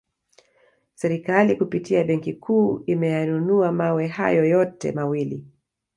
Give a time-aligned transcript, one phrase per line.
[1.01, 5.45] Serikali kupitia benki kuu imeyanunua mawe hayo yote mawili